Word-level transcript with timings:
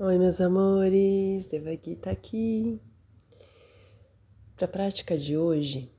Oi, 0.00 0.16
meus 0.16 0.40
amores, 0.40 1.46
Devagui 1.46 1.96
tá 1.96 2.12
aqui. 2.12 2.80
Para 4.54 4.66
a 4.66 4.68
prática 4.68 5.18
de 5.18 5.36
hoje, 5.36 5.90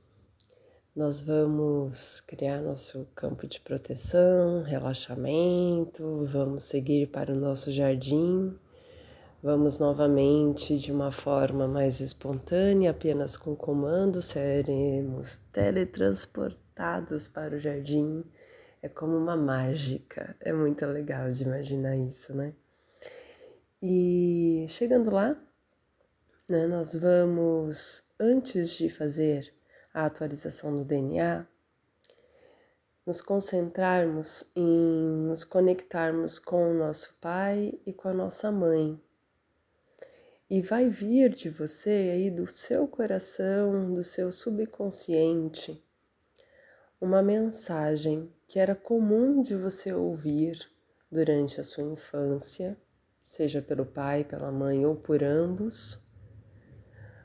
nós 0.96 1.20
vamos 1.20 2.22
criar 2.22 2.62
nosso 2.62 3.06
campo 3.14 3.46
de 3.46 3.60
proteção, 3.60 4.62
relaxamento, 4.62 6.24
vamos 6.32 6.62
seguir 6.62 7.08
para 7.08 7.30
o 7.34 7.38
nosso 7.38 7.70
jardim. 7.70 8.56
Vamos 9.42 9.78
novamente 9.78 10.78
de 10.78 10.90
uma 10.90 11.12
forma 11.12 11.68
mais 11.68 12.00
espontânea, 12.00 12.92
apenas 12.92 13.36
com 13.36 13.54
comando, 13.54 14.22
seremos 14.22 15.36
teletransportados 15.52 17.28
para 17.28 17.54
o 17.54 17.58
jardim. 17.58 18.24
É 18.80 18.88
como 18.88 19.14
uma 19.14 19.36
mágica, 19.36 20.34
é 20.40 20.54
muito 20.54 20.86
legal 20.86 21.30
de 21.30 21.42
imaginar 21.42 21.98
isso, 21.98 22.34
né? 22.34 22.54
E 23.82 24.66
chegando 24.68 25.10
lá, 25.10 25.34
né, 26.46 26.66
nós 26.66 26.92
vamos, 26.92 28.04
antes 28.18 28.76
de 28.76 28.90
fazer 28.90 29.54
a 29.94 30.04
atualização 30.04 30.76
do 30.76 30.84
DNA, 30.84 31.46
nos 33.06 33.22
concentrarmos 33.22 34.44
em 34.54 35.26
nos 35.26 35.44
conectarmos 35.44 36.38
com 36.38 36.72
o 36.72 36.74
nosso 36.74 37.16
pai 37.22 37.80
e 37.86 37.92
com 37.94 38.08
a 38.08 38.12
nossa 38.12 38.52
mãe. 38.52 39.00
E 40.50 40.60
vai 40.60 40.90
vir 40.90 41.30
de 41.30 41.48
você 41.48 42.10
aí 42.12 42.30
do 42.30 42.46
seu 42.46 42.86
coração, 42.86 43.94
do 43.94 44.02
seu 44.02 44.30
subconsciente, 44.30 45.82
uma 47.00 47.22
mensagem 47.22 48.30
que 48.46 48.58
era 48.58 48.74
comum 48.74 49.40
de 49.40 49.56
você 49.56 49.90
ouvir 49.90 50.70
durante 51.10 51.58
a 51.58 51.64
sua 51.64 51.84
infância 51.84 52.76
seja 53.30 53.62
pelo 53.62 53.86
pai, 53.86 54.24
pela 54.24 54.50
mãe 54.50 54.84
ou 54.84 54.96
por 54.96 55.22
ambos, 55.22 56.04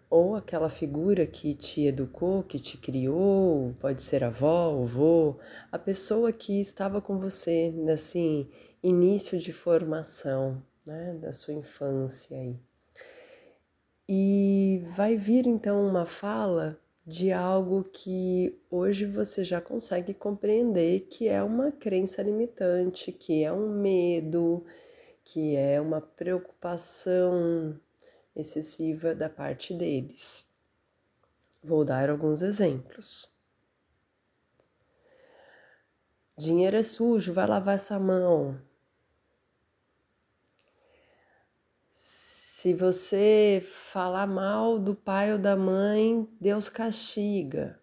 ou 0.08 0.36
aquela 0.36 0.70
figura 0.70 1.26
que 1.26 1.56
te 1.56 1.88
educou, 1.88 2.44
que 2.44 2.60
te 2.60 2.78
criou, 2.78 3.74
pode 3.80 4.04
ser 4.04 4.24
avó, 4.24 4.80
avô, 4.84 5.40
a 5.72 5.80
pessoa 5.80 6.32
que 6.32 6.62
estava 6.62 7.02
com 7.02 7.18
você 7.18 7.72
nesse 7.72 8.48
início 8.84 9.40
de 9.40 9.52
formação, 9.52 10.62
né, 10.86 11.18
da 11.20 11.34
sua 11.34 11.56
infância 11.56 12.38
aí. 12.38 12.56
E 14.08 14.84
vai 14.96 15.18
vir 15.18 15.48
então 15.48 15.84
uma 15.84 16.06
fala 16.06 16.80
de 17.04 17.32
algo 17.32 17.84
que 17.84 18.56
hoje 18.70 19.06
você 19.06 19.44
já 19.44 19.60
consegue 19.60 20.14
compreender 20.14 21.08
que 21.10 21.28
é 21.28 21.42
uma 21.42 21.72
crença 21.72 22.22
limitante, 22.22 23.12
que 23.12 23.44
é 23.44 23.52
um 23.52 23.68
medo, 23.68 24.64
que 25.26 25.56
é 25.56 25.82
uma 25.82 26.00
preocupação 26.00 27.78
excessiva 28.36 29.16
da 29.16 29.28
parte 29.28 29.74
deles. 29.74 30.48
Vou 31.64 31.84
dar 31.84 32.10
alguns 32.10 32.44
exemplos. 32.44 33.36
Dinheiro 36.38 36.78
é 36.78 36.84
sujo, 36.84 37.34
vai 37.34 37.48
lavar 37.48 37.76
essa 37.76 37.98
mão. 37.98 38.62
Se 41.90 42.74
você 42.74 43.66
falar 43.66 44.28
mal 44.28 44.78
do 44.78 44.94
pai 44.94 45.34
ou 45.34 45.40
da 45.40 45.56
mãe, 45.56 46.28
Deus 46.40 46.70
castiga. 46.70 47.80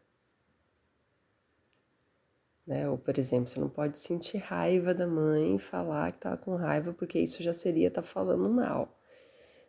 Né? 2.73 2.89
Ou, 2.89 2.97
por 2.97 3.19
exemplo, 3.19 3.48
você 3.48 3.61
não 3.61 3.69
pode 3.69 3.98
sentir 3.98 4.39
raiva 4.39 4.95
da 4.95 5.06
mãe 5.06 5.56
e 5.56 5.59
falar 5.59 6.11
que 6.11 6.20
tá 6.20 6.39
com 6.39 6.56
raiva, 6.56 6.95
porque 6.95 7.19
isso 7.19 7.42
já 7.42 7.53
seria 7.53 7.89
estar 7.89 8.01
tá 8.01 8.09
falando 8.09 8.48
mal. 8.48 8.98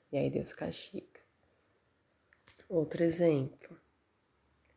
E 0.09 0.17
aí 0.17 0.29
Deus 0.29 0.53
castiga. 0.53 1.19
Outro 2.69 3.03
exemplo. 3.03 3.77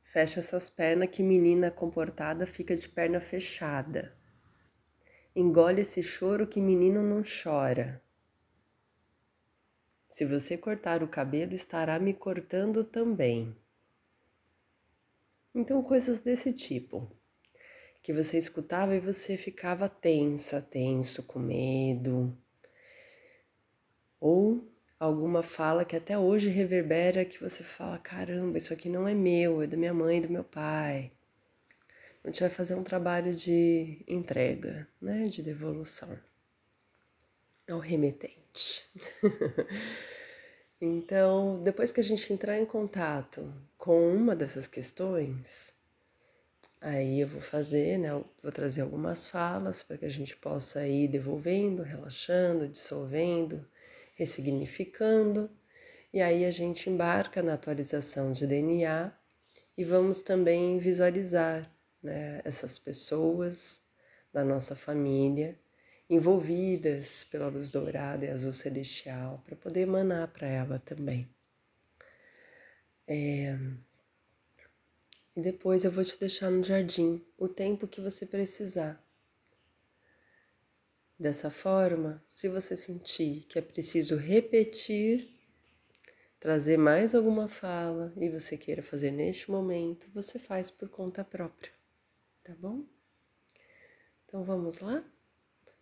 Fecha 0.03 0.41
essas 0.41 0.69
pernas 0.69 1.09
que 1.11 1.23
menina 1.23 1.71
comportada 1.71 2.47
fica 2.47 2.77
de 2.77 2.89
perna 2.89 3.21
fechada. 3.21 4.13
Engole 5.35 5.83
esse 5.83 6.03
choro 6.03 6.49
que 6.49 6.61
menino 6.61 7.05
não 7.05 7.23
chora. 7.23 8.03
Se 10.09 10.25
você 10.25 10.59
cortar 10.59 11.01
o 11.01 11.09
cabelo, 11.09 11.55
estará 11.55 11.97
me 12.01 12.13
cortando 12.13 12.83
também. 12.83 13.55
Então, 15.55 15.81
coisas 15.81 16.21
desse 16.21 16.53
tipo 16.53 17.17
que 18.07 18.13
você 18.13 18.39
escutava 18.39 18.95
e 18.95 19.01
você 19.01 19.37
ficava 19.37 19.89
tensa, 19.89 20.63
tenso, 20.63 21.25
com 21.25 21.41
medo. 21.41 22.39
Ou 24.21 24.65
alguma 24.97 25.43
fala 25.43 25.85
que 25.85 25.97
até 25.97 26.17
hoje 26.17 26.49
reverbera 26.49 27.25
que 27.25 27.41
você 27.41 27.65
fala: 27.65 27.99
caramba, 27.99 28.59
isso 28.59 28.73
aqui 28.73 28.89
não 28.89 29.09
é 29.09 29.13
meu, 29.13 29.61
é 29.61 29.67
da 29.67 29.77
minha 29.77 29.93
mãe, 29.93 30.23
do 30.23 30.31
meu 30.31 30.45
pai. 30.45 31.11
A 32.23 32.29
gente 32.31 32.39
vai 32.39 32.49
fazer 32.49 32.77
um 32.77 32.85
trabalho 32.85 33.35
de 33.35 34.05
entrega, 34.07 34.87
né, 35.03 35.25
de 35.25 35.43
devolução 35.43 36.17
ao 37.69 37.81
remetente. 37.81 38.89
então, 40.81 41.61
depois 41.61 41.91
que 41.91 41.99
a 41.99 42.05
gente 42.05 42.33
entrar 42.33 42.57
em 42.57 42.67
contato 42.67 43.53
com 43.77 44.15
uma 44.15 44.37
dessas 44.37 44.69
questões, 44.69 45.76
Aí 46.81 47.21
eu 47.21 47.29
vou 47.29 47.41
fazer, 47.41 47.99
né? 47.99 48.11
Vou 48.43 48.53
trazer 48.53 48.83
algumas 48.83 49.27
falas 49.27 49.83
para 49.83 49.99
que 49.99 50.05
a 50.05 50.11
gente 50.11 50.37
possa 50.37 50.87
ir 50.87 51.09
devolvendo, 51.09 51.83
relaxando, 51.83 52.69
dissolvendo, 52.69 53.67
ressignificando. 54.15 55.51
E 56.13 56.21
aí 56.21 56.45
a 56.45 56.51
gente 56.51 56.89
embarca 56.89 57.43
na 57.43 57.55
atualização 57.55 58.33
de 58.33 58.47
DNA 58.47 59.13
e 59.77 59.85
vamos 59.85 60.23
também 60.23 60.79
visualizar 60.79 61.71
né, 62.03 62.41
essas 62.45 62.79
pessoas 62.79 63.83
da 64.33 64.45
nossa 64.45 64.77
família 64.77 65.59
envolvidas 66.09 67.25
pela 67.25 67.49
luz 67.49 67.71
dourada 67.71 68.25
e 68.25 68.31
azul 68.31 68.53
celestial 68.53 69.43
para 69.45 69.57
poder 69.57 69.81
emanar 69.81 70.29
para 70.29 70.47
ela 70.47 70.79
também. 70.79 71.29
É, 73.09 73.57
e 75.37 75.41
depois 75.43 75.85
eu 75.85 75.91
vou 75.91 76.03
te 76.03 76.19
deixar 76.19 76.51
no 76.51 76.63
jardim 76.63 77.23
o 77.37 77.47
tempo 77.47 77.87
que 77.87 78.01
você 78.01 78.25
precisar. 78.25 79.05
Dessa 81.19 81.51
forma, 81.51 82.23
se 82.27 82.49
você 82.49 82.75
sentir 82.75 83.45
que 83.49 83.59
é 83.59 83.63
preciso 83.63 84.17
repetir, 84.17 85.29
trazer 86.41 86.79
mais 86.79 87.15
alguma 87.15 87.49
fala 87.49 88.13
e 88.17 88.31
você 88.31 88.57
queira 88.57 88.83
fazer 88.83 89.11
neste 89.11 89.51
momento, 89.51 90.09
você 90.15 90.39
faz 90.39 90.71
por 90.71 90.89
conta 90.89 91.23
própria, 91.23 91.73
tá 92.43 92.55
bom? 92.55 92.85
Então 94.25 94.43
vamos 94.43 94.79
lá? 94.79 95.05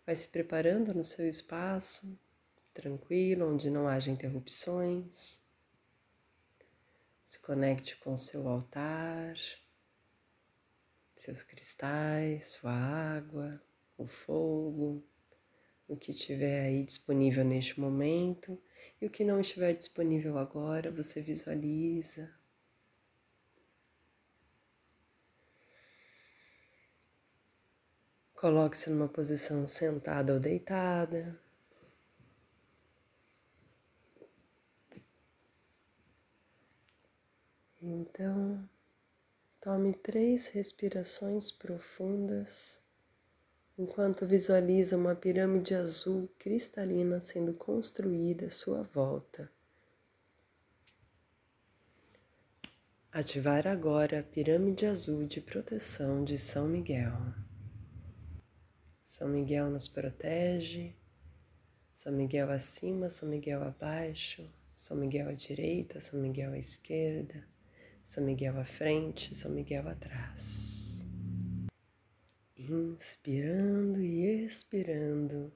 Vai 0.05 0.15
se 0.15 0.27
preparando 0.27 0.93
no 0.93 1.03
seu 1.03 1.27
espaço, 1.27 2.17
tranquilo, 2.73 3.51
onde 3.53 3.69
não 3.69 3.87
haja 3.87 4.11
interrupções. 4.11 5.44
Se 7.25 7.39
conecte 7.39 7.97
com 7.97 8.15
seu 8.15 8.47
altar, 8.47 9.35
seus 11.15 11.41
cristais, 11.41 12.51
sua 12.51 12.71
água, 12.71 13.59
o 13.97 14.05
fogo, 14.05 15.03
o 15.87 15.97
que 15.97 16.13
tiver 16.13 16.65
aí 16.65 16.83
disponível 16.83 17.43
neste 17.43 17.79
momento 17.79 18.61
e 19.01 19.07
o 19.07 19.09
que 19.09 19.23
não 19.23 19.39
estiver 19.39 19.73
disponível 19.73 20.37
agora, 20.37 20.91
você 20.91 21.19
visualiza. 21.19 22.31
Coloque-se 28.35 28.89
numa 28.91 29.07
posição 29.07 29.65
sentada 29.65 30.31
ou 30.31 30.39
deitada. 30.39 31.39
Então, 37.87 38.67
tome 39.61 39.93
três 39.93 40.47
respirações 40.47 41.51
profundas 41.51 42.81
enquanto 43.77 44.25
visualiza 44.25 44.97
uma 44.97 45.13
pirâmide 45.13 45.75
azul 45.75 46.27
cristalina 46.39 47.21
sendo 47.21 47.53
construída 47.53 48.47
à 48.47 48.49
sua 48.49 48.81
volta. 48.81 49.51
Ativar 53.11 53.67
agora 53.67 54.21
a 54.21 54.23
pirâmide 54.23 54.87
azul 54.87 55.27
de 55.27 55.39
proteção 55.39 56.23
de 56.23 56.39
São 56.39 56.67
Miguel. 56.67 57.13
São 59.03 59.29
Miguel 59.29 59.69
nos 59.69 59.87
protege, 59.87 60.95
São 61.93 62.11
Miguel 62.11 62.49
acima, 62.49 63.11
São 63.11 63.29
Miguel 63.29 63.61
abaixo, 63.61 64.43
São 64.73 64.97
Miguel 64.97 65.29
à 65.29 65.33
direita, 65.33 66.01
São 66.01 66.19
Miguel 66.19 66.53
à 66.53 66.57
esquerda. 66.57 67.53
São 68.05 68.23
Miguel 68.23 68.59
à 68.59 68.65
frente, 68.65 69.35
São 69.35 69.51
Miguel 69.51 69.87
atrás. 69.89 71.03
Inspirando 72.55 73.99
e 74.01 74.45
expirando, 74.45 75.51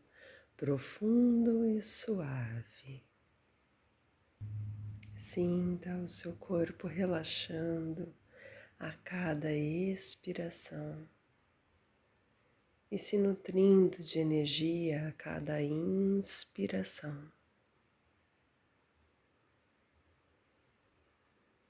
profundo 0.58 1.66
e 1.66 1.82
suave. 1.82 3.04
Sinta 5.16 5.96
o 5.98 6.10
seu 6.10 6.34
corpo 6.34 6.88
relaxando 6.88 8.14
a 8.80 8.92
cada 8.94 9.54
expiração 9.54 11.08
e 12.92 12.98
se 12.98 13.18
nutrindo 13.18 14.04
de 14.04 14.20
energia 14.20 15.08
a 15.08 15.12
cada 15.12 15.62
inspiração. 15.62 17.39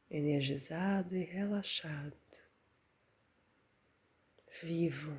Energizado 0.10 1.16
e 1.16 1.24
relaxado, 1.24 2.18
vivo, 4.62 5.16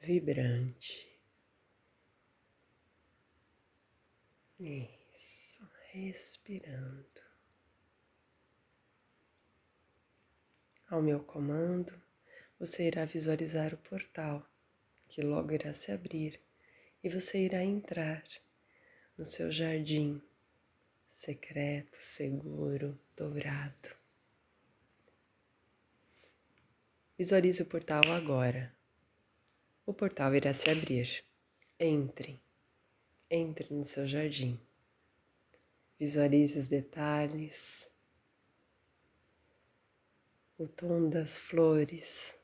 vibrante. 0.00 1.06
Isso, 4.58 5.62
respirando. 5.92 7.22
Ao 10.90 11.02
meu 11.02 11.22
comando, 11.22 11.92
você 12.58 12.86
irá 12.86 13.04
visualizar 13.04 13.74
o 13.74 13.78
portal 13.78 14.44
que 15.06 15.20
logo 15.20 15.52
irá 15.52 15.72
se 15.74 15.92
abrir 15.92 16.40
e 17.04 17.08
você 17.08 17.44
irá 17.44 17.62
entrar 17.62 18.24
no 19.16 19.26
seu 19.26 19.52
jardim 19.52 20.22
secreto, 21.18 21.96
seguro, 22.00 22.96
dourado. 23.16 23.90
Visualize 27.18 27.60
o 27.60 27.66
portal 27.66 28.04
agora. 28.12 28.72
O 29.84 29.92
portal 29.92 30.32
irá 30.36 30.54
se 30.54 30.70
abrir. 30.70 31.24
Entre. 31.78 32.40
Entre 33.28 33.74
no 33.74 33.84
seu 33.84 34.06
jardim. 34.06 34.60
Visualize 35.98 36.56
os 36.56 36.68
detalhes, 36.68 37.90
o 40.56 40.68
tom 40.68 41.08
das 41.08 41.36
flores, 41.36 42.38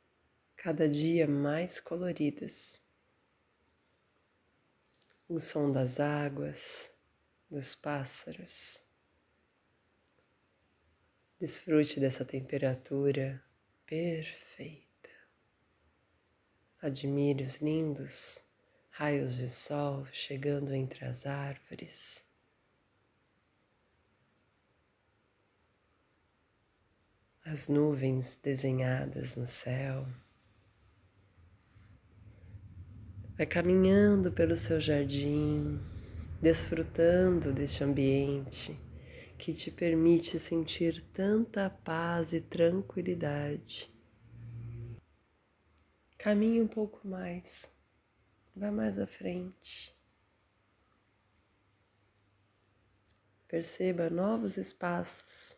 cada 0.56 0.88
dia 0.88 1.29
mais 1.29 1.79
coloridas, 1.79 2.82
o 5.29 5.38
som 5.38 5.71
das 5.71 6.00
águas, 6.00 6.93
dos 7.54 7.76
pássaros. 7.76 8.80
Desfrute 11.40 12.00
dessa 12.00 12.24
temperatura 12.24 13.40
perfeita. 13.86 15.10
Admire 16.82 17.44
os 17.44 17.58
lindos 17.58 18.42
raios 18.90 19.36
de 19.36 19.48
sol 19.48 20.04
chegando 20.12 20.74
entre 20.74 21.04
as 21.04 21.26
árvores. 21.26 22.24
as 27.46 27.68
nuvens 27.68 28.36
desenhadas 28.42 29.36
no 29.36 29.46
céu. 29.46 30.06
Vai 33.36 33.44
caminhando 33.44 34.32
pelo 34.32 34.56
seu 34.56 34.80
jardim, 34.80 35.78
desfrutando 36.40 37.52
deste 37.52 37.82
ambiente 37.82 38.78
que 39.38 39.52
te 39.52 39.70
permite 39.70 40.38
sentir 40.38 41.02
tanta 41.12 41.69
paz 41.69 42.32
e 42.32 42.40
tranquilidade. 42.40 43.92
Caminhe 46.19 46.60
um 46.60 46.69
pouco 46.69 47.06
mais, 47.06 47.70
vá 48.54 48.70
mais 48.70 48.98
à 48.98 49.06
frente. 49.06 49.94
Perceba 53.48 54.08
novos 54.10 54.56
espaços 54.56 55.56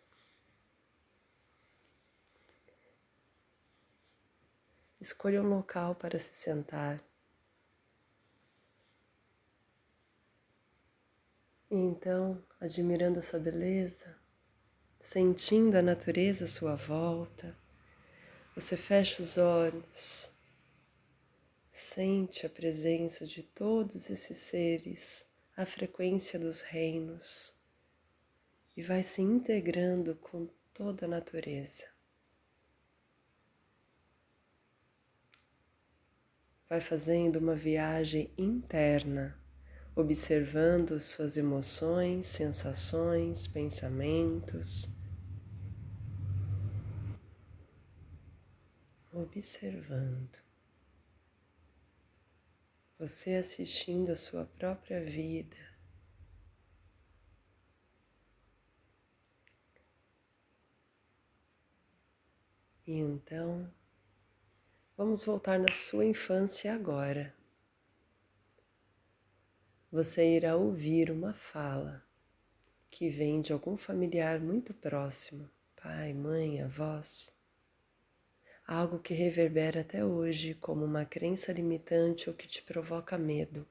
Escolha 5.06 5.40
um 5.40 5.48
local 5.48 5.94
para 5.94 6.18
se 6.18 6.34
sentar. 6.34 7.00
E 11.70 11.74
então, 11.74 12.42
admirando 12.60 13.18
essa 13.18 13.38
beleza, 13.38 14.16
sentindo 15.00 15.76
a 15.76 15.82
natureza 15.82 16.44
à 16.44 16.48
sua 16.48 16.76
volta, 16.76 17.56
você 18.54 18.76
fecha 18.76 19.22
os 19.22 19.36
olhos, 19.36 20.30
sente 21.70 22.46
a 22.46 22.50
presença 22.50 23.26
de 23.26 23.42
todos 23.42 24.08
esses 24.08 24.38
seres, 24.38 25.26
a 25.56 25.66
frequência 25.66 26.38
dos 26.38 26.60
reinos, 26.60 27.54
e 28.76 28.82
vai 28.82 29.02
se 29.02 29.22
integrando 29.22 30.14
com 30.16 30.48
toda 30.72 31.06
a 31.06 31.08
natureza. 31.08 31.84
vai 36.68 36.80
fazendo 36.80 37.36
uma 37.36 37.54
viagem 37.54 38.30
interna, 38.36 39.38
observando 39.96 41.00
suas 41.00 41.38
emoções, 41.38 42.26
sensações, 42.26 43.46
pensamentos. 43.46 44.88
Observando. 49.10 50.38
Você 52.98 53.34
assistindo 53.36 54.12
a 54.12 54.16
sua 54.16 54.44
própria 54.44 55.02
vida. 55.02 55.56
E 62.86 62.92
então 62.92 63.68
Vamos 64.96 65.22
voltar 65.24 65.58
na 65.58 65.70
sua 65.70 66.06
infância 66.06 66.74
agora. 66.74 67.35
Você 69.90 70.36
irá 70.36 70.56
ouvir 70.56 71.12
uma 71.12 71.32
fala 71.32 72.04
que 72.90 73.08
vem 73.08 73.40
de 73.40 73.52
algum 73.52 73.76
familiar 73.76 74.40
muito 74.40 74.74
próximo, 74.74 75.48
pai, 75.76 76.12
mãe, 76.12 76.60
avós. 76.60 77.32
Algo 78.66 78.98
que 78.98 79.14
reverbera 79.14 79.82
até 79.82 80.04
hoje 80.04 80.54
como 80.54 80.84
uma 80.84 81.04
crença 81.04 81.52
limitante 81.52 82.28
ou 82.28 82.34
que 82.34 82.48
te 82.48 82.62
provoca 82.62 83.16
medo. 83.16 83.64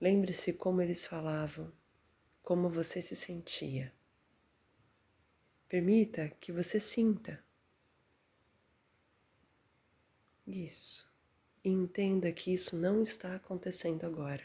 Lembre-se 0.00 0.52
como 0.52 0.82
eles 0.82 1.06
falavam, 1.06 1.72
como 2.42 2.68
você 2.68 3.00
se 3.00 3.14
sentia. 3.14 3.92
Permita 5.68 6.28
que 6.40 6.50
você 6.50 6.80
sinta 6.80 7.42
isso. 10.44 11.11
E 11.64 11.70
entenda 11.70 12.32
que 12.32 12.52
isso 12.52 12.76
não 12.76 13.00
está 13.00 13.36
acontecendo 13.36 14.04
agora. 14.04 14.44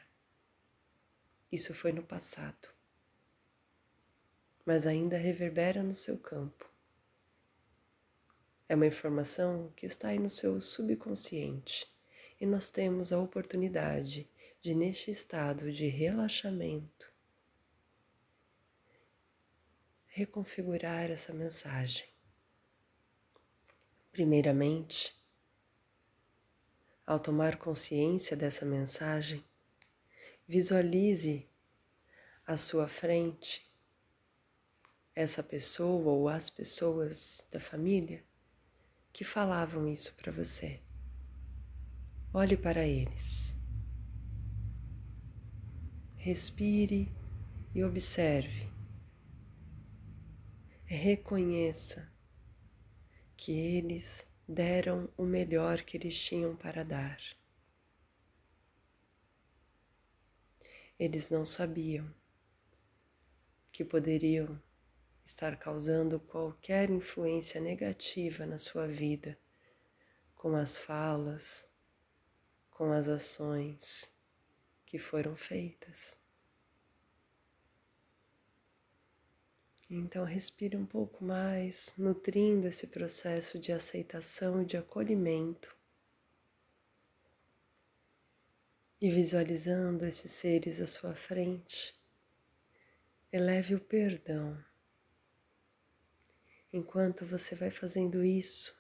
Isso 1.52 1.74
foi 1.74 1.92
no 1.92 2.04
passado. 2.04 2.70
Mas 4.66 4.86
ainda 4.86 5.18
reverbera 5.18 5.82
no 5.82 5.94
seu 5.94 6.18
campo. 6.18 6.70
É 8.70 8.76
uma 8.76 8.86
informação 8.86 9.72
que 9.76 9.86
está 9.86 10.10
aí 10.10 10.20
no 10.20 10.30
seu 10.30 10.60
subconsciente 10.60 11.90
e 12.40 12.46
nós 12.46 12.70
temos 12.70 13.14
a 13.14 13.20
oportunidade 13.20 14.30
de, 14.62 14.76
neste 14.76 15.10
estado 15.10 15.72
de 15.72 15.88
relaxamento, 15.88 17.12
reconfigurar 20.08 21.10
essa 21.10 21.34
mensagem. 21.34 22.06
Primeiramente, 24.12 25.16
ao 27.08 27.22
tomar 27.22 27.56
consciência 27.56 28.36
dessa 28.36 28.66
mensagem, 28.66 29.42
visualize 30.46 31.48
à 32.46 32.58
sua 32.58 32.86
frente 32.86 33.66
essa 35.16 35.42
pessoa 35.42 36.12
ou 36.12 36.28
as 36.28 36.50
pessoas 36.50 37.48
da 37.50 37.62
família 37.62 38.22
que 39.14 39.24
falavam 39.24 39.88
isso 39.88 40.14
para 40.16 40.34
você. 40.34 40.82
Olhe 42.34 42.58
para 42.58 42.86
eles. 42.86 43.56
Respire 46.18 47.10
e 47.74 47.86
observe. 47.86 48.70
Reconheça 50.84 52.12
que 53.38 53.54
eles 53.54 54.27
deram 54.48 55.10
o 55.18 55.24
melhor 55.24 55.84
que 55.84 55.98
eles 55.98 56.18
tinham 56.18 56.56
para 56.56 56.84
dar. 56.84 57.20
Eles 60.98 61.30
não 61.30 61.46
sabiam 61.46 62.12
que 63.72 63.84
poderiam 63.84 64.60
estar 65.24 65.58
causando 65.58 66.20
qualquer 66.20 66.90
influência 66.90 67.60
negativa 67.60 68.46
na 68.46 68.58
sua 68.58 68.88
vida 68.88 69.38
com 70.34 70.56
as 70.56 70.78
falas, 70.78 71.68
com 72.72 72.92
as 72.92 73.08
ações 73.08 74.12
que 74.86 74.98
foram 74.98 75.36
feitas. 75.36 76.16
Então, 79.90 80.26
respire 80.26 80.76
um 80.76 80.86
pouco 80.86 81.24
mais, 81.24 81.94
nutrindo 81.98 82.68
esse 82.68 82.86
processo 82.88 83.58
de 83.58 83.72
aceitação 83.72 84.62
e 84.62 84.66
de 84.66 84.76
acolhimento. 84.76 85.74
E 89.00 89.10
visualizando 89.10 90.06
esses 90.06 90.32
seres 90.32 90.82
à 90.82 90.88
sua 90.88 91.16
frente, 91.16 91.96
eleve 93.32 93.76
o 93.76 93.80
perdão. 93.80 94.62
Enquanto 96.74 97.26
você 97.26 97.56
vai 97.56 97.70
fazendo 97.70 98.26
isso, 98.26 98.78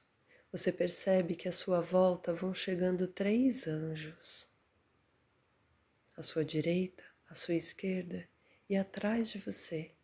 você 0.51 0.73
percebe 0.73 1.35
que 1.35 1.47
à 1.47 1.53
sua 1.53 1.79
volta 1.79 2.33
vão 2.33 2.53
chegando 2.53 3.07
três 3.07 3.65
anjos. 3.65 4.49
À 6.17 6.21
sua 6.21 6.43
direita, 6.43 7.03
à 7.29 7.35
sua 7.35 7.53
esquerda 7.55 8.27
e 8.69 8.75
atrás 8.75 9.29
de 9.29 9.37
você 9.37 9.96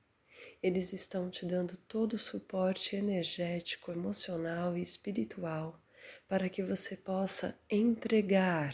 eles 0.63 0.93
estão 0.93 1.29
te 1.29 1.46
dando 1.46 1.75
todo 1.75 2.13
o 2.13 2.17
suporte 2.17 2.96
energético, 2.96 3.91
emocional 3.91 4.77
e 4.77 4.82
espiritual 4.82 5.77
para 6.25 6.48
que 6.48 6.63
você 6.63 6.96
possa 6.96 7.60
entregar 7.70 8.74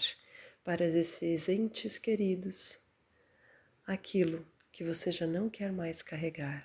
para 0.64 0.86
esses 0.86 1.50
entes 1.50 1.98
queridos 1.98 2.80
aquilo 3.88 4.46
que 4.72 4.84
você 4.84 5.12
já 5.12 5.26
não 5.26 5.50
quer 5.50 5.72
mais 5.72 6.04
carregar. 6.04 6.64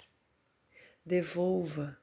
Devolva 1.07 1.99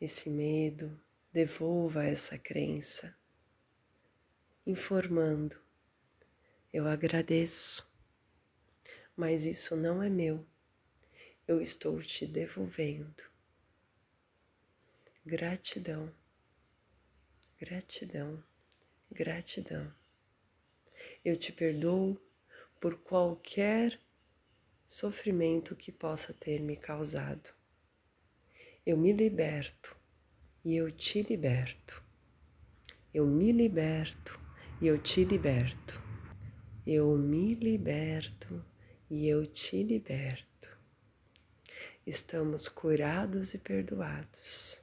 esse 0.00 0.30
medo, 0.30 0.98
devolva 1.30 2.06
essa 2.06 2.38
crença, 2.38 3.14
informando: 4.66 5.60
eu 6.72 6.88
agradeço, 6.88 7.86
mas 9.14 9.44
isso 9.44 9.76
não 9.76 10.02
é 10.02 10.08
meu 10.08 10.46
eu 11.48 11.62
estou 11.62 12.02
te 12.02 12.26
devolvendo. 12.26 13.24
Gratidão, 15.24 16.12
gratidão, 17.58 18.44
gratidão. 19.10 19.90
Eu 21.24 21.38
te 21.38 21.50
perdoo 21.50 22.20
por 22.78 22.98
qualquer 22.98 23.98
sofrimento 24.86 25.74
que 25.74 25.90
possa 25.90 26.34
ter 26.34 26.60
me 26.60 26.76
causado. 26.76 27.48
Eu 28.84 28.98
me 28.98 29.10
liberto 29.10 29.96
e 30.62 30.76
eu 30.76 30.92
te 30.92 31.22
liberto. 31.22 32.02
Eu 33.12 33.26
me 33.26 33.52
liberto 33.52 34.38
e 34.82 34.86
eu 34.86 34.98
te 34.98 35.24
liberto. 35.24 35.98
Eu 36.86 37.16
me 37.16 37.54
liberto 37.54 38.62
e 39.10 39.26
eu 39.26 39.46
te 39.46 39.82
liberto 39.82 40.47
estamos 42.08 42.68
curados 42.68 43.52
e 43.52 43.58
perdoados, 43.58 44.82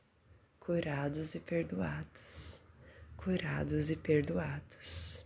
curados 0.59 1.33
e 1.33 1.39
perdoados, 1.39 2.61
curados 3.17 3.89
e 3.89 3.95
perdoados. 3.95 5.25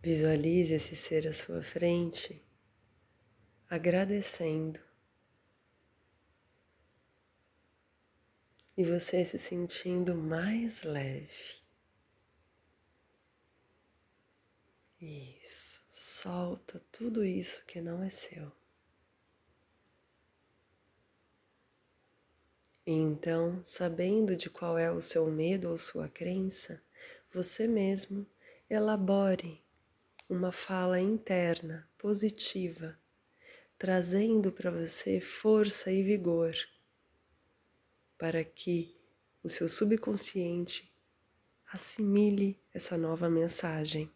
Visualize 0.00 0.74
esse 0.74 0.94
ser 0.94 1.26
à 1.26 1.32
sua 1.32 1.60
frente, 1.60 2.40
agradecendo. 3.68 4.78
E 8.76 8.84
você 8.84 9.24
se 9.24 9.38
sentindo 9.38 10.14
mais 10.14 10.82
leve. 10.82 11.56
Isso 15.00 15.65
solta 16.26 16.82
tudo 16.90 17.24
isso 17.24 17.64
que 17.66 17.80
não 17.80 18.02
é 18.02 18.10
seu. 18.10 18.50
E 22.84 22.90
então, 22.90 23.64
sabendo 23.64 24.34
de 24.34 24.50
qual 24.50 24.76
é 24.76 24.90
o 24.90 25.00
seu 25.00 25.30
medo 25.30 25.70
ou 25.70 25.78
sua 25.78 26.08
crença, 26.08 26.82
você 27.32 27.68
mesmo 27.68 28.26
elabore 28.68 29.62
uma 30.28 30.50
fala 30.50 30.98
interna 30.98 31.88
positiva, 31.96 32.98
trazendo 33.78 34.50
para 34.50 34.72
você 34.72 35.20
força 35.20 35.92
e 35.92 36.02
vigor, 36.02 36.56
para 38.18 38.42
que 38.42 38.96
o 39.44 39.48
seu 39.48 39.68
subconsciente 39.68 40.92
assimile 41.72 42.58
essa 42.74 42.98
nova 42.98 43.30
mensagem 43.30 44.10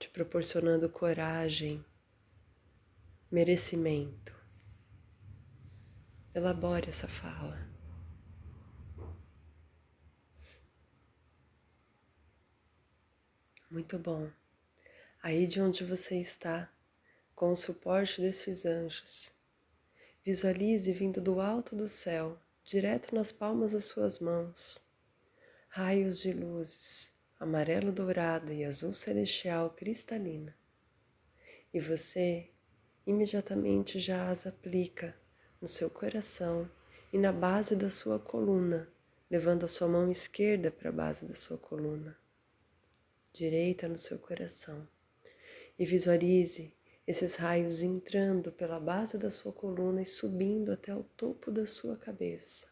te 0.00 0.08
proporcionando 0.08 0.88
coragem, 0.88 1.84
merecimento. 3.30 4.34
Elabore 6.34 6.88
essa 6.88 7.06
fala. 7.06 7.68
Muito 13.70 13.98
bom. 13.98 14.30
Aí 15.22 15.46
de 15.46 15.60
onde 15.60 15.84
você 15.84 16.18
está, 16.18 16.72
com 17.34 17.52
o 17.52 17.56
suporte 17.56 18.22
desses 18.22 18.64
anjos, 18.64 19.34
visualize 20.24 20.90
vindo 20.94 21.20
do 21.20 21.42
alto 21.42 21.76
do 21.76 21.90
céu, 21.90 22.40
direto 22.64 23.14
nas 23.14 23.30
palmas 23.30 23.72
das 23.72 23.84
suas 23.84 24.18
mãos, 24.18 24.82
raios 25.68 26.20
de 26.20 26.32
luzes 26.32 27.19
amarelo 27.40 27.90
dourado 27.90 28.52
e 28.52 28.66
azul 28.66 28.92
celestial 28.92 29.70
cristalina. 29.70 30.54
E 31.72 31.80
você 31.80 32.50
imediatamente 33.06 33.98
já 33.98 34.28
as 34.28 34.46
aplica 34.46 35.16
no 35.58 35.66
seu 35.66 35.88
coração 35.88 36.70
e 37.10 37.16
na 37.16 37.32
base 37.32 37.74
da 37.74 37.88
sua 37.88 38.18
coluna, 38.18 38.86
levando 39.30 39.64
a 39.64 39.68
sua 39.68 39.88
mão 39.88 40.10
esquerda 40.10 40.70
para 40.70 40.90
a 40.90 40.92
base 40.92 41.24
da 41.24 41.34
sua 41.34 41.56
coluna, 41.56 42.14
direita 43.32 43.88
no 43.88 43.96
seu 43.96 44.18
coração. 44.18 44.86
E 45.78 45.86
visualize 45.86 46.70
esses 47.06 47.36
raios 47.36 47.82
entrando 47.82 48.52
pela 48.52 48.78
base 48.78 49.16
da 49.16 49.30
sua 49.30 49.50
coluna 49.50 50.02
e 50.02 50.06
subindo 50.06 50.72
até 50.72 50.94
o 50.94 51.02
topo 51.02 51.50
da 51.50 51.64
sua 51.64 51.96
cabeça 51.96 52.69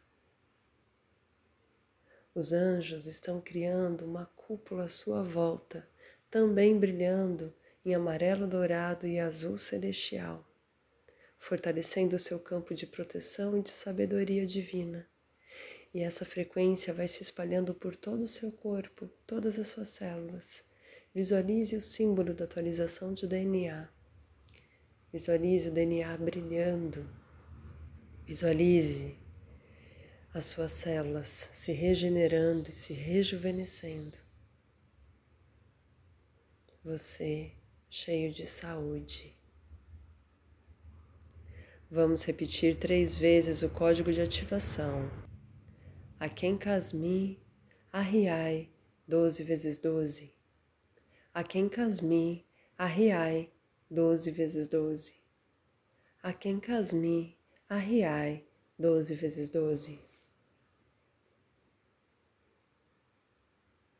os 2.38 2.52
anjos 2.52 3.06
estão 3.06 3.40
criando 3.40 4.04
uma 4.04 4.26
cúpula 4.36 4.84
à 4.84 4.88
sua 4.88 5.24
volta, 5.24 5.84
também 6.30 6.78
brilhando 6.78 7.52
em 7.84 7.96
amarelo 7.96 8.46
dourado 8.46 9.08
e 9.08 9.18
azul 9.18 9.58
celestial, 9.58 10.48
fortalecendo 11.36 12.14
o 12.14 12.18
seu 12.18 12.38
campo 12.38 12.74
de 12.74 12.86
proteção 12.86 13.58
e 13.58 13.62
de 13.62 13.70
sabedoria 13.70 14.46
divina. 14.46 15.04
E 15.92 16.00
essa 16.00 16.24
frequência 16.24 16.94
vai 16.94 17.08
se 17.08 17.24
espalhando 17.24 17.74
por 17.74 17.96
todo 17.96 18.22
o 18.22 18.28
seu 18.28 18.52
corpo, 18.52 19.10
todas 19.26 19.58
as 19.58 19.66
suas 19.66 19.88
células. 19.88 20.62
Visualize 21.12 21.76
o 21.76 21.82
símbolo 21.82 22.32
da 22.34 22.44
atualização 22.44 23.12
de 23.14 23.26
DNA. 23.26 23.88
Visualize 25.12 25.68
o 25.68 25.72
DNA 25.72 26.16
brilhando. 26.18 27.04
Visualize 28.24 29.18
as 30.32 30.46
suas 30.46 30.72
células 30.72 31.50
se 31.52 31.72
regenerando 31.72 32.68
e 32.68 32.72
se 32.72 32.92
rejuvenescendo. 32.92 34.16
Você 36.84 37.52
cheio 37.90 38.32
de 38.32 38.46
saúde. 38.46 39.34
Vamos 41.90 42.22
repetir 42.24 42.78
três 42.78 43.16
vezes 43.16 43.62
o 43.62 43.70
código 43.70 44.12
de 44.12 44.20
ativação. 44.20 45.10
Aken 46.20 46.58
Kasmi, 46.58 47.40
Arriai, 47.90 48.68
12 49.06 49.42
vezes 49.42 49.78
12. 49.78 50.30
Aken 51.32 51.68
Kasmi, 51.68 52.44
Arriai, 52.76 53.50
12 53.90 54.30
vezes 54.30 54.68
12. 54.68 55.14
Aken 56.22 56.60
Kasmi, 56.60 57.38
Arriai, 57.68 58.44
12 58.78 59.14
vezes 59.14 59.48
12. 59.48 60.07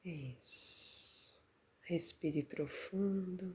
Isso. 0.09 1.39
Respire 1.83 2.43
profundo, 2.43 3.55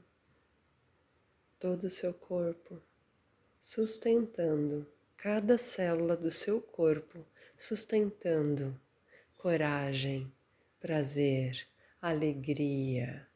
todo 1.58 1.84
o 1.84 1.90
seu 1.90 2.14
corpo, 2.14 2.80
sustentando 3.60 4.86
cada 5.16 5.58
célula 5.58 6.16
do 6.16 6.30
seu 6.30 6.60
corpo, 6.60 7.26
sustentando 7.58 8.78
coragem, 9.36 10.32
prazer, 10.78 11.66
alegria, 12.00 13.26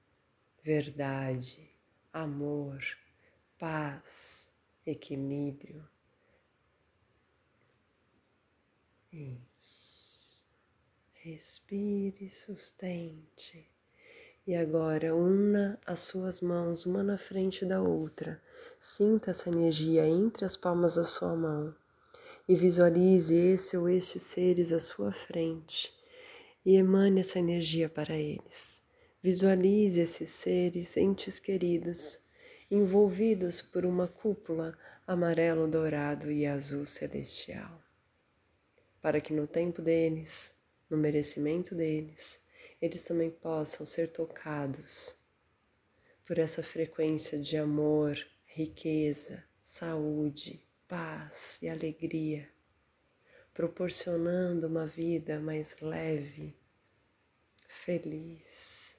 verdade, 0.62 1.68
amor, 2.12 2.84
paz, 3.58 4.48
equilíbrio. 4.86 5.84
Respire, 11.30 12.30
sustente 12.30 13.68
E 14.46 14.56
agora 14.56 15.14
una 15.14 15.78
as 15.84 16.00
suas 16.00 16.40
mãos 16.40 16.86
uma 16.86 17.02
na 17.02 17.18
frente 17.18 17.66
da 17.66 17.82
outra. 17.82 18.40
Sinta 18.80 19.32
essa 19.32 19.50
energia 19.50 20.06
entre 20.06 20.46
as 20.46 20.56
palmas 20.56 20.94
da 20.94 21.04
sua 21.04 21.36
mão 21.36 21.74
e 22.48 22.54
visualize 22.54 23.34
esse 23.34 23.76
ou 23.76 23.90
estes 23.90 24.22
seres 24.22 24.72
à 24.72 24.78
sua 24.78 25.12
frente 25.12 25.92
e 26.64 26.76
emane 26.76 27.20
essa 27.20 27.38
energia 27.38 27.90
para 27.90 28.16
eles. 28.16 28.80
Visualize 29.22 30.00
esses 30.00 30.30
seres, 30.30 30.96
entes 30.96 31.38
queridos, 31.38 32.18
envolvidos 32.70 33.60
por 33.60 33.84
uma 33.84 34.08
cúpula 34.08 34.74
amarelo, 35.06 35.68
dourado 35.68 36.32
e 36.32 36.46
azul 36.46 36.86
celestial, 36.86 37.82
para 39.02 39.20
que 39.20 39.34
no 39.34 39.46
tempo 39.46 39.82
deles, 39.82 40.56
no 40.88 40.96
merecimento 40.96 41.74
deles, 41.74 42.40
eles 42.80 43.04
também 43.04 43.30
possam 43.30 43.84
ser 43.84 44.10
tocados 44.12 45.16
por 46.24 46.38
essa 46.38 46.62
frequência 46.62 47.38
de 47.38 47.56
amor, 47.56 48.16
riqueza, 48.44 49.44
saúde, 49.62 50.62
paz 50.86 51.58
e 51.62 51.68
alegria, 51.68 52.48
proporcionando 53.52 54.66
uma 54.66 54.86
vida 54.86 55.40
mais 55.40 55.76
leve, 55.80 56.54
feliz, 57.66 58.96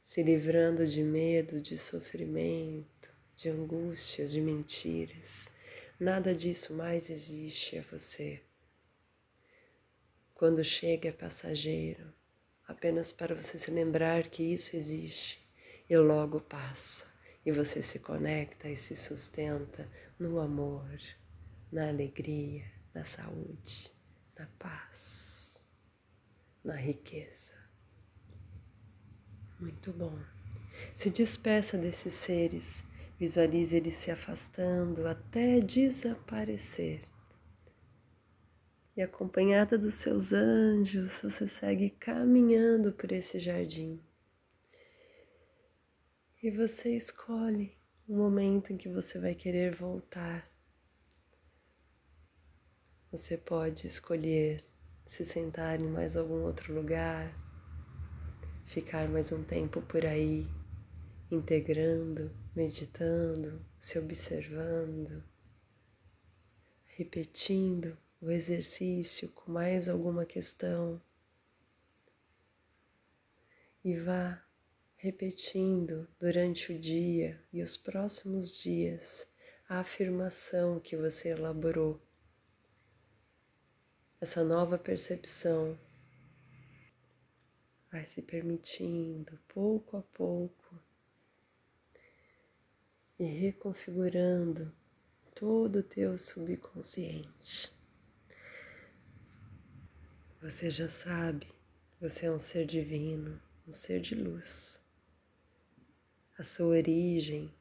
se 0.00 0.22
livrando 0.22 0.86
de 0.86 1.02
medo, 1.02 1.60
de 1.60 1.76
sofrimento, 1.76 3.10
de 3.34 3.48
angústias, 3.48 4.30
de 4.30 4.40
mentiras. 4.40 5.48
Nada 5.98 6.34
disso 6.34 6.72
mais 6.72 7.10
existe 7.10 7.78
a 7.78 7.82
você. 7.82 8.42
Quando 10.44 10.62
chega 10.62 11.08
é 11.08 11.12
passageiro, 11.12 12.12
apenas 12.68 13.14
para 13.14 13.34
você 13.34 13.56
se 13.56 13.70
lembrar 13.70 14.28
que 14.28 14.42
isso 14.42 14.76
existe 14.76 15.42
e 15.88 15.96
logo 15.96 16.38
passa 16.38 17.06
e 17.46 17.50
você 17.50 17.80
se 17.80 17.98
conecta 17.98 18.68
e 18.68 18.76
se 18.76 18.94
sustenta 18.94 19.90
no 20.18 20.38
amor, 20.38 21.00
na 21.72 21.88
alegria, 21.88 22.62
na 22.92 23.04
saúde, 23.04 23.90
na 24.38 24.46
paz, 24.58 25.64
na 26.62 26.76
riqueza. 26.76 27.54
Muito 29.58 29.94
bom. 29.94 30.18
Se 30.94 31.08
despeça 31.08 31.78
desses 31.78 32.12
seres, 32.12 32.84
visualize 33.18 33.74
eles 33.74 33.94
se 33.94 34.10
afastando 34.10 35.08
até 35.08 35.58
desaparecer. 35.60 37.13
E 38.96 39.02
acompanhada 39.02 39.76
dos 39.76 39.94
seus 39.94 40.32
anjos, 40.32 41.20
você 41.20 41.48
segue 41.48 41.90
caminhando 41.90 42.92
por 42.92 43.10
esse 43.10 43.40
jardim 43.40 44.00
e 46.44 46.50
você 46.50 46.94
escolhe 46.94 47.74
o 48.06 48.14
momento 48.14 48.70
em 48.70 48.76
que 48.76 48.86
você 48.86 49.18
vai 49.18 49.34
querer 49.34 49.74
voltar. 49.74 50.46
Você 53.10 53.38
pode 53.38 53.86
escolher 53.86 54.62
se 55.06 55.24
sentar 55.24 55.80
em 55.80 55.88
mais 55.88 56.18
algum 56.18 56.42
outro 56.42 56.74
lugar, 56.74 57.34
ficar 58.66 59.08
mais 59.08 59.32
um 59.32 59.42
tempo 59.42 59.80
por 59.80 60.04
aí, 60.04 60.46
integrando, 61.30 62.30
meditando, 62.54 63.64
se 63.78 63.98
observando, 63.98 65.24
repetindo 66.84 67.96
o 68.24 68.30
exercício 68.30 69.28
com 69.32 69.52
mais 69.52 69.86
alguma 69.86 70.24
questão. 70.24 71.00
E 73.84 73.94
vá 73.96 74.42
repetindo 74.96 76.08
durante 76.18 76.72
o 76.72 76.78
dia 76.78 77.38
e 77.52 77.60
os 77.60 77.76
próximos 77.76 78.50
dias 78.50 79.28
a 79.68 79.80
afirmação 79.80 80.80
que 80.80 80.96
você 80.96 81.28
elaborou, 81.28 82.00
essa 84.18 84.42
nova 84.42 84.78
percepção 84.78 85.78
vai 87.92 88.04
se 88.04 88.22
permitindo 88.22 89.38
pouco 89.46 89.98
a 89.98 90.02
pouco 90.02 90.80
e 93.18 93.24
reconfigurando 93.24 94.74
todo 95.34 95.80
o 95.80 95.82
teu 95.82 96.16
subconsciente. 96.16 97.73
Você 100.44 100.70
já 100.70 100.88
sabe, 100.88 101.52
você 102.00 102.26
é 102.26 102.30
um 102.30 102.38
ser 102.38 102.66
divino, 102.66 103.40
um 103.66 103.72
ser 103.72 104.00
de 104.00 104.14
luz 104.14 104.84
a 106.36 106.42
sua 106.42 106.66
origem 106.66 107.54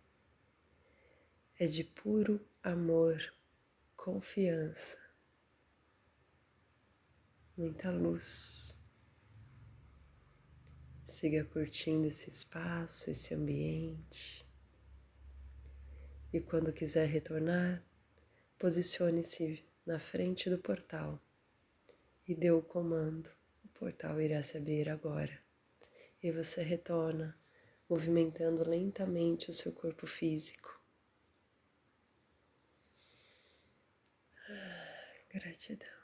é 1.59 1.67
de 1.67 1.83
puro 1.83 2.43
amor, 2.63 3.21
confiança, 3.95 4.97
muita 7.55 7.91
luz. 7.91 8.75
Siga 11.05 11.45
curtindo 11.45 12.07
esse 12.07 12.29
espaço, 12.29 13.11
esse 13.11 13.35
ambiente. 13.35 14.45
E 16.33 16.41
quando 16.41 16.73
quiser 16.73 17.07
retornar, 17.07 17.85
posicione-se 18.57 19.63
na 19.85 19.99
frente 19.99 20.49
do 20.49 20.57
portal 20.57 21.22
e 22.27 22.35
dê 22.35 22.51
o 22.51 22.61
comando. 22.61 23.29
O 23.63 23.67
portal 23.69 24.21
irá 24.21 24.41
se 24.43 24.57
abrir 24.57 24.89
agora. 24.89 25.37
E 26.21 26.31
você 26.31 26.63
retorna 26.63 27.37
movimentando 27.89 28.67
lentamente 28.67 29.49
o 29.49 29.53
seu 29.53 29.73
corpo 29.73 30.07
físico. 30.07 30.81
Gratidão. 35.29 36.02